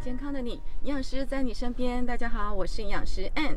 [0.00, 0.52] 健康的你，
[0.82, 2.04] 营养师在你身边。
[2.04, 3.56] 大家好，我是营养师 Ann。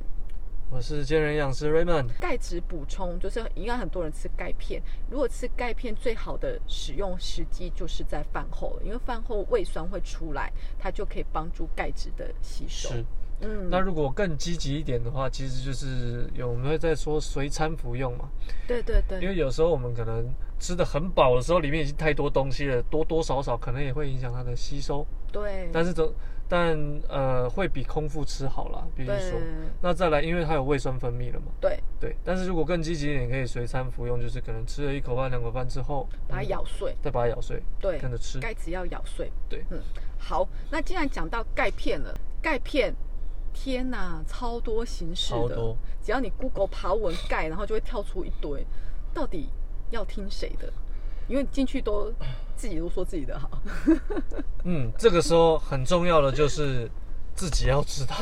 [0.70, 2.10] 我是健人营养师 Raymond。
[2.20, 12.90] 钙质补充就是应该很多人吃钙片，如果吃钙片最好的使用时机就是在饭后，因为饭后胃酸会出来，它就可以帮助钙质的吸收。
[12.90, 13.06] 是，
[13.42, 18.30] 嗯，那如果更积极一点的话，其实就是有我们会在说随餐服用嘛，
[18.68, 20.28] 对对对，因为有时候我们可能
[20.60, 25.06] 吃的很饱的时候，里面已经太多东西了，多多少少可能也会影响它的吸收。
[25.32, 26.14] 对，但是总
[26.48, 29.40] 但呃会比空腹吃好啦，必须对说。
[29.82, 32.14] 那再来，因为它有胃酸分泌了嘛，对，对。
[32.26, 38.38] 但是如果更积极一点，可以随餐服用，就是可能吃了一口饭、两口饭之后，把它咬碎，再把它咬碎，对，跟着吃。
[38.40, 39.32] 钙质要咬碎。
[39.48, 39.80] 对，嗯，
[40.20, 42.94] 好，那既然讲到钙片了，钙片，
[43.54, 45.76] 天哪，超多形式的，超。
[46.04, 48.66] 只要你 Google 爬文盖，然后就会跳出一堆，
[49.14, 49.50] 到底
[49.90, 50.72] 要听谁的？
[51.28, 52.12] 因为进去都
[52.58, 53.62] 自己都说自己的好。
[54.66, 56.90] 嗯，这个时候很重要的就是
[57.36, 58.16] 自己要知道，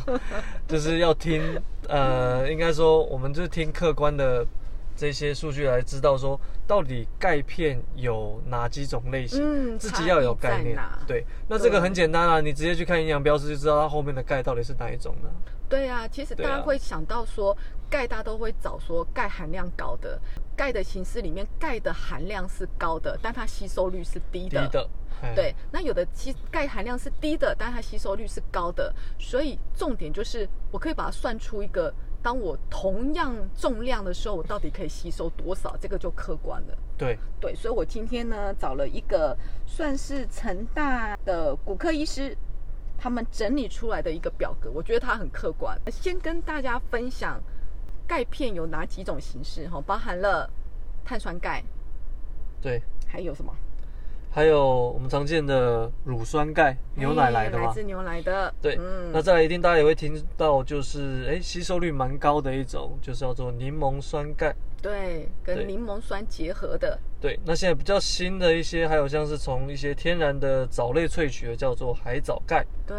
[0.66, 1.42] 就是要听，
[1.88, 4.46] 呃，应该说我们就是听客观的
[4.98, 10.76] 这些数据来知道说，到底钙片有哪几种类型，嗯自己要有概念。
[11.06, 15.30] 对，那这个很简单啊，你直接去看营养标识就知道它后面的钙到底是哪一种了。
[15.68, 17.56] 对啊，其实大家会想到说，
[17.88, 20.20] 钙大家都会找说钙含量高的，
[20.56, 24.66] 钙的形式里面钙的含量是高的，但它吸收率是低的。
[24.66, 24.90] 低的，
[25.22, 36.76] 哎对，那有的吸钙含量是低的，但它吸收率是高的，所以重点就是我可以把它算出一个，当我同样重量的时候，我到底可以吸收多少，这个就客观了。
[36.96, 42.36] 对，对，所以我今天呢找了一个算是成大的骨科医师，
[42.98, 45.80] 他们整理出来的一个表格，我觉得它很客观。
[45.90, 47.40] 先跟大家分享
[48.06, 50.50] 钙片有哪几种形式哈，包含了
[51.04, 51.62] 碳酸钙，
[52.60, 53.54] 对，还有什么？
[54.38, 57.74] 还有我们常见的乳酸钙，牛奶来的嘛哎来。
[57.74, 58.54] 自牛奶的。
[58.62, 64.54] 对，嗯那再来一定大家也会听到，就是哎吸收率蛮高的一种，就是叫做柠檬酸钙。
[64.80, 66.96] 对，对跟柠檬酸结合的。
[67.20, 72.64] 对，那现在比较新的一些，还有像是从一些天然的藻类萃取的，叫做海藻钙。
[72.86, 72.96] 对，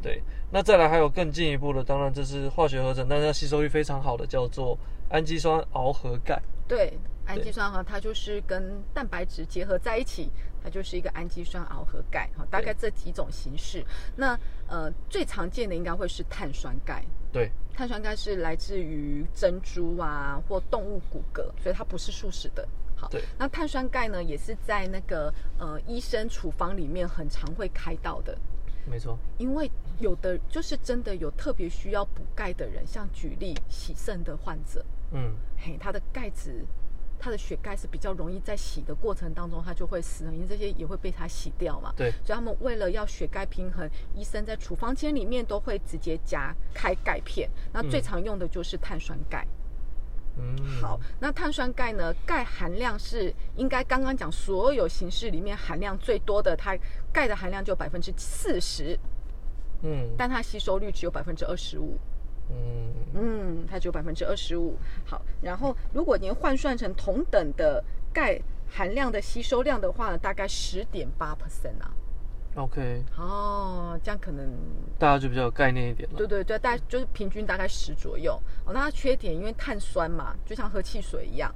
[0.00, 0.22] 对，
[0.52, 6.40] 那再来还有更进一步的，当然这是化学合成，但是它吸收率非常好的，叫做氨基酸螯合钙。
[6.68, 10.30] 对，氨基酸哈，它就是跟蛋白质结合在一起，
[10.62, 13.84] 它就是一个氨基酸螯合钙哈，大概这几种形式。
[14.16, 17.04] 那呃，最常见的应该会是碳酸钙。
[17.32, 22.66] 对，碳酸钙是来自于珍珠啊或动物骨骼，所以它不是素食的。
[22.96, 28.36] 好对，那碳酸钙呢，也是在那个呃医生处方里面很常会开到的。
[28.88, 29.18] 没错。
[29.38, 36.64] 因为有的就是真的有特别需要补钙的人，像举例洗肾的患者，嗯，嘿，他的钙质，
[37.18, 41.92] 他的血钙是比较容易在洗的过程当中，他就会死，因为这些也会被他洗掉嘛。
[41.96, 47.50] 对，所以他们为了要血钙平衡，医生在处方间里面都会直接加开钙片。
[47.72, 49.44] 那最嗯常用的就是碳酸钙。
[49.44, 49.55] 嗯，
[50.80, 52.12] 好，那碳酸钙呢？
[52.26, 56.76] 钙含量是应该刚刚讲所有形式里面含量最多的，它
[57.12, 58.98] 钙的含量就百分之四十，
[59.82, 61.98] 嗯但它吸收率只有百分之二十五。
[62.50, 64.76] 嗯，嗯，它只有百分之二十五。
[65.06, 67.82] 好，然后如果您换算成同等的
[68.12, 71.90] 钙含量的吸收量的话呢，大概十点八 percent 啊。
[72.56, 74.50] OK，哦，这样可能
[74.98, 76.16] 大家就比较有概念一点了。
[76.16, 78.32] 对对对，大概就是平均大概十左右。
[78.64, 81.54] 哦，那它缺点因为碳酸嘛，就像喝汽水一样，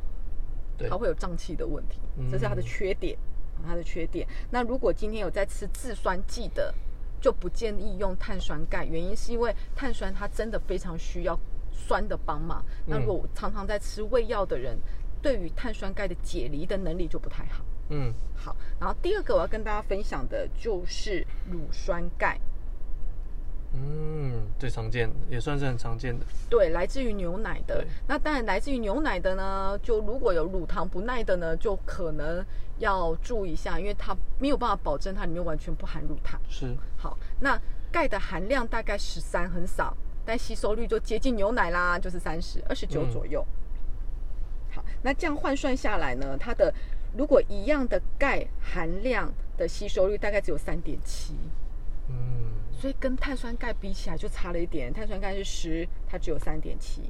[0.76, 3.16] 对它会有胀气的问题，嗯这是它的缺点，
[3.56, 4.28] 哦它的缺点。
[4.50, 6.74] 那如果今天有在吃制酸剂的，
[7.18, 11.38] 就不建议用碳酸钙，原因是因为碳酸它真的非常需要
[11.72, 12.62] 酸的帮忙。
[12.84, 14.78] 那如果常常在吃胃药的人，
[15.22, 17.64] 对于碳酸钙的解离的能力就不太好。
[17.90, 22.40] 嗯，好，然后第二个我要跟大家分享的就是乳酸钙。
[23.72, 26.26] 嗯，最常见的，也算是很常见的。
[26.48, 27.86] 对，来自于牛奶的。
[28.08, 32.44] 那当然，来自于牛奶的呢，就如果有乳糖不耐的呢，就可能
[32.78, 36.40] 要注意一下，因为它没有办法保证它里面完全不含乳糖。
[36.48, 37.56] 是，好，那
[37.92, 43.46] 钙的含量大概十三，很少，但吸收率就接近牛奶啦，就是三十二十九嗯左右。
[44.72, 46.74] 好，那这样换算下来呢，它的
[47.16, 51.34] 如果一样的钙含量的吸收率大概只有三点七。
[52.08, 57.02] 嗯，所以跟碳酸钙比起来就差了一点，碳酸钙是十，它只有三点七。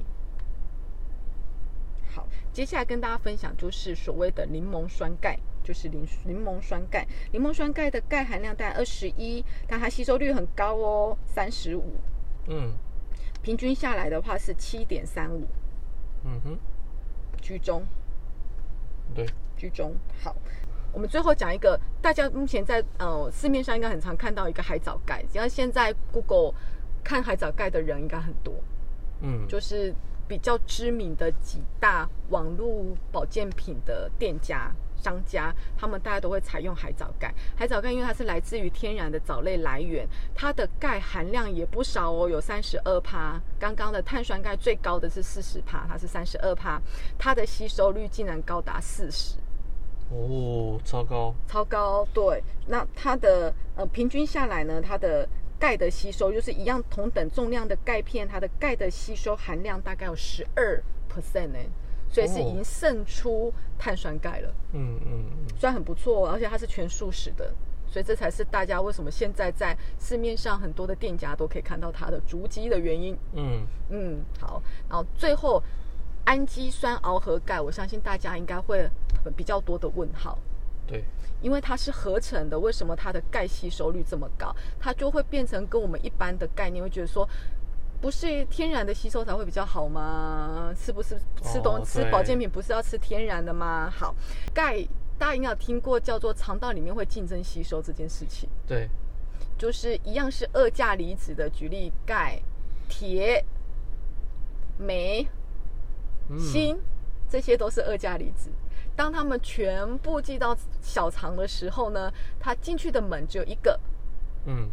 [2.13, 7.07] 好，接下来跟大家分享就是所谓的柠檬酸钙，就是柠柠檬酸钙。
[7.31, 11.95] 柠檬酸钙的钙含量大概二十一，但它吸收率很高哦，三十五，
[12.47, 12.73] 嗯，
[13.41, 15.47] 平均下来的话是七点三五，
[16.25, 16.59] 嗯哼，
[17.41, 17.85] 居中。
[19.15, 19.25] 对，
[19.61, 19.93] 居中。
[20.23, 20.35] 好，
[20.91, 26.51] 我们最后讲一个，大家目前在呃市面上应该很常看到一个海藻盖，只要现在 Google
[27.03, 28.55] 看海藻盖的人应该很多，
[29.21, 29.93] 嗯，就是
[30.27, 34.71] 比较知名的几大网络保健品的店家。
[35.03, 43.41] 商家他们大家都会采用海藻钙，海藻钙因为它是来自于天然的藻类来源，它的钙含量也不少哦，有三十二帕。
[43.59, 46.79] 刚刚的碳酸钙最高的是四十帕，它是三十二帕，
[47.17, 49.37] 它的吸收率竟然高达四十。
[50.11, 52.05] 哦，超高，超高。
[52.13, 55.27] 对，那它的呃平均下来呢，它的
[55.57, 61.59] 钙的吸收就是一样同等重量的钙片，它的钙的吸收含量大概有十二 percent 呢。
[62.13, 67.53] 所以是已经胜出碳酸钙了，嗯嗯嗯，虽然很不错，而且它是全素食的，
[67.87, 73.17] 所以这才是大家为什么现在在市面上很多的店家都可以看到它的足迹的原因。
[73.31, 75.63] 嗯嗯，好，然后最后
[76.25, 78.89] 氨基酸螯合钙，我相信大家应该会
[79.35, 80.37] 比较多的问号。
[80.87, 81.03] 对，
[81.41, 84.55] 因为它是合成的，为什么它的钙吸收率这么高？
[84.79, 87.27] 它就会变成跟我们一般的概念会觉得说。
[88.01, 90.73] 不是天然的吸收才会比较好吗？
[90.75, 93.93] 是不是吃东吃保健品不是要吃天然的吗？
[93.95, 94.15] 好，
[94.51, 94.83] 钙
[95.19, 98.49] 大家应该有听过叫做肠道里面会竞争吸收这件事情。
[98.65, 98.89] 对，
[99.55, 102.41] 就是一样是二价离子的，举例钙、
[102.89, 103.45] 铁、
[104.79, 105.27] 镁、
[106.37, 106.77] 锌，
[107.29, 108.49] 这些都是二价离子。
[108.95, 113.79] 当它们全部寄到小肠的时候呢，它进去的门只有一个。
[114.45, 114.69] 嗯。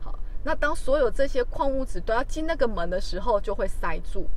[0.00, 4.28] 好那当所有这些矿物质都要进那个门的时候，就会塞住。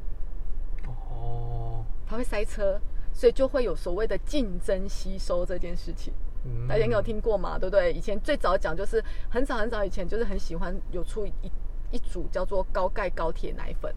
[0.86, 2.80] 哦，它会塞车，
[3.14, 6.14] 所以就会有所谓的竞争吸收这件事情。
[6.46, 7.60] 嗯，大家应该有听过嘛？
[7.60, 7.92] 对不对？
[7.92, 11.52] 以前最早讲就是很早很早以前，就是很喜欢有出一
[11.92, 13.94] 一组叫做高钙高铁奶粉。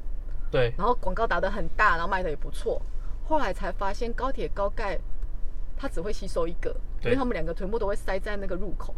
[0.50, 0.72] 对。
[0.76, 2.80] 然后广告打得很大，然后卖的也不错。
[3.24, 4.98] 后来才发现高铁高钙。
[5.82, 8.94] 它只会吸收一个，因为他们两个全部都会塞在那个入口。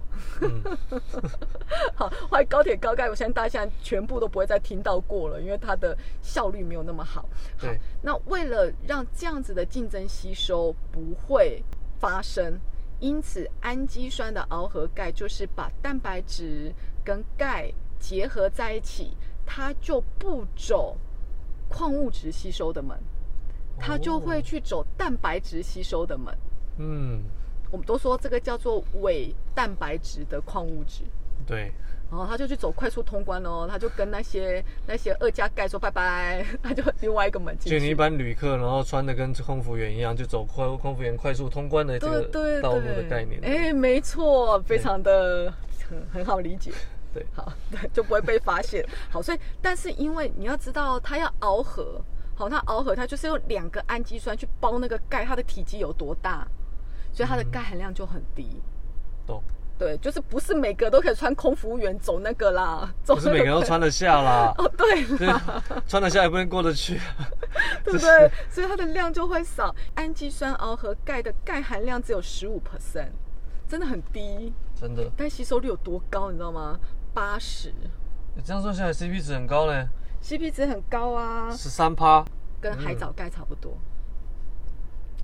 [1.94, 7.28] 好，后来高铁高钙，我相信大家现在全部都不会再听到过了，因为它的效率没有那么好。
[7.56, 7.68] 好，
[8.02, 11.62] 那为了让这样子的竞争吸收不会
[12.00, 12.58] 发生，
[12.98, 19.16] 因此氨基酸的螯合钙就是把蛋白质跟钙结合在一起，
[19.46, 20.96] 它就不走
[21.72, 22.96] 矿物质吸收的门，
[23.78, 26.36] 它就会去走蛋白质吸收的门。
[26.78, 27.22] 嗯，
[27.70, 31.02] 我们都说这个叫做伪蛋白质的矿物质。
[31.46, 31.72] 对。
[32.10, 37.78] 然后他就去走快速通关哦，他就跟那些那些二加钙说拜拜， 他就另外一个门进去。
[37.78, 43.40] 就你一般旅客，然后穿的跟空服员一样，就走快空服员快速通关的这个道路的概念。
[43.42, 45.50] 哎，没错，非常的
[45.88, 46.70] 很很好理解。
[47.12, 48.84] 对，好， 对，就不会被发现。
[49.10, 52.00] 好，所以但是因为你要知道，它要螯合，
[52.34, 56.46] 好，它螯合它就是用两个氨基酸去包那个钙，它的体积有多大？
[57.12, 58.62] 所以它的钙含量就很低，
[59.26, 59.42] 懂？
[59.78, 64.54] 对，就是不是每个都可以穿空服务员走那个啦，不是每个都穿得下啦。
[64.58, 65.04] 哦，对，
[65.88, 67.00] 穿得下也不能过得去，
[67.82, 68.30] 对不对？
[68.48, 69.74] 所以它的量就会少。
[69.94, 73.10] 氨基酸螯合钙的钙含量只有十五 percent，
[73.68, 75.10] 真的很低，真的。
[75.16, 76.78] 但吸收率有多高，你知道吗？
[77.12, 77.72] 八十。
[78.44, 79.88] 这样算下来，CP 值很高嘞。
[80.22, 82.24] CP 值很高啊，十三趴，
[82.60, 83.76] 跟海藻钙差不多。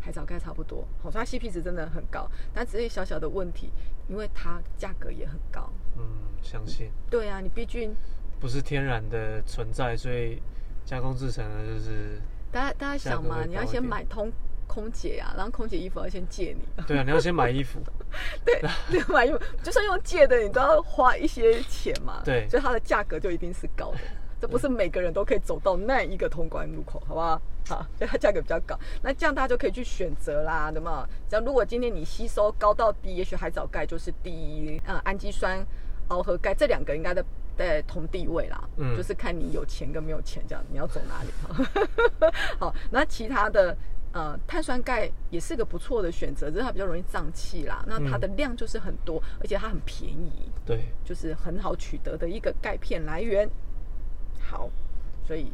[0.01, 3.71] 海藻钙差不多，好，所以它 CP 值真的很高，但只是小小的问题，
[4.09, 5.71] 因为它价格也很高。
[5.97, 6.05] 嗯，
[6.43, 6.91] 相信。
[7.11, 7.95] 对啊，你毕竟
[8.41, 10.43] 不是天然的存在，所以
[10.85, 12.21] 加工制成的就是。
[12.51, 14.33] 大家大家想嘛，你要先买通
[14.79, 16.83] 空姐啊，然后空姐衣服要先借你。
[16.87, 17.81] 对啊，你要先买衣服。
[18.47, 22.23] 对，你买衣服就算用借的，你都要花一些钱嘛。
[22.25, 23.99] 对，所以它的价格就一定是高的。
[24.41, 27.43] 这不是每个人都可以走到那一个通关路口，好不好？
[27.67, 28.79] 好，所以它价格比较高。
[29.03, 31.09] 那这样大家就可以去选择啦，对吗？
[31.29, 35.59] 只要如果今天你吸收高到低，也许海藻钙就是第一，呃，氨基酸
[36.09, 37.25] 螯合钙这两个应该在
[37.57, 38.63] 在同地位啦。
[38.77, 42.31] 嗯，就是看你有钱跟没有钱这样，你要走哪里。
[42.61, 43.77] 好，那其他的
[44.13, 47.85] 呃碳酸钙也是个不错的选择，只是它比较容易胀气啦。
[47.87, 50.51] 那它的量就是很多，而且它很便宜。
[50.65, 53.49] 对，就是很好取得的一个钙片来源。
[54.41, 54.71] 好，
[55.27, 55.53] 所以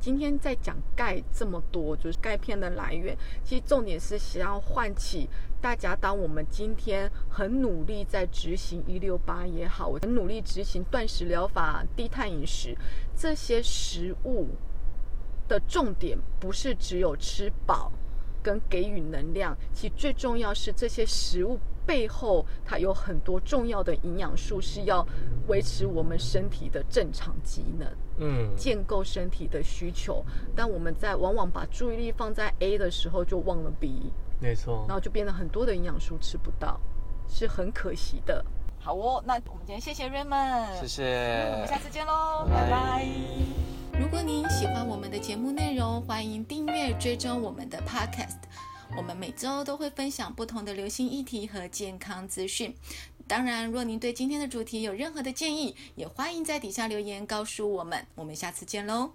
[0.00, 3.16] 今天在讲钙这么多，就是钙片的来源。
[3.44, 5.28] 其实重点是想要唤起
[5.60, 12.76] 大家，当我们今天很努力在执行一六八也好，我很努力执行断食疗法、低碳饮食，
[13.16, 14.48] 这些食物
[15.52, 17.92] 的重点不是只有吃饱
[18.42, 25.06] 跟给予能量，其实最重要是这些食物背后它有很多重要的营养素是要
[25.48, 30.24] 维持我们身体的正常机能，嗯，建构身体的需求。
[30.56, 36.80] 但我们在往往把注意力放在 A 的时候，就忘了 B，没错，然后就变得很多的营养素吃不到，
[37.28, 38.42] 是很可惜的。
[38.80, 43.51] 好哦，那我们今天谢谢 Raymond，谢谢，我们下次见喽，拜拜。
[44.12, 48.36] 如果您喜欢我们的节目内容，欢迎订阅追踪我们的 Podcast。
[48.94, 52.74] 我们每周都会分享不同的流行议题和健康资讯。
[53.26, 58.06] 当然，若您对今天的主题有任何的建议，也欢迎在底下留言告诉我们。
[58.14, 59.12] 我们下次见喽。